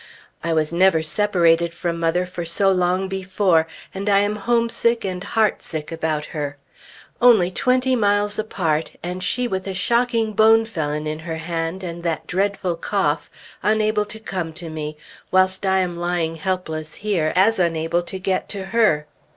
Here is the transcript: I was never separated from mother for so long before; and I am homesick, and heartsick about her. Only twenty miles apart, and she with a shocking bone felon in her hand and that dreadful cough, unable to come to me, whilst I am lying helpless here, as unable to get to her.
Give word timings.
I 0.43 0.51
was 0.51 0.73
never 0.73 1.03
separated 1.03 1.75
from 1.75 1.99
mother 1.99 2.25
for 2.25 2.43
so 2.43 2.71
long 2.71 3.07
before; 3.07 3.67
and 3.93 4.09
I 4.09 4.21
am 4.21 4.35
homesick, 4.35 5.05
and 5.05 5.23
heartsick 5.23 5.91
about 5.91 6.25
her. 6.33 6.57
Only 7.21 7.51
twenty 7.51 7.95
miles 7.95 8.39
apart, 8.39 8.93
and 9.03 9.23
she 9.23 9.47
with 9.47 9.67
a 9.67 9.75
shocking 9.75 10.33
bone 10.33 10.65
felon 10.65 11.05
in 11.05 11.19
her 11.19 11.37
hand 11.37 11.83
and 11.83 12.01
that 12.01 12.25
dreadful 12.25 12.77
cough, 12.77 13.29
unable 13.61 14.05
to 14.05 14.19
come 14.19 14.53
to 14.53 14.71
me, 14.71 14.97
whilst 15.29 15.67
I 15.67 15.81
am 15.81 15.95
lying 15.95 16.37
helpless 16.37 16.95
here, 16.95 17.31
as 17.35 17.59
unable 17.59 18.01
to 18.01 18.17
get 18.17 18.49
to 18.49 18.65
her. 18.73 19.05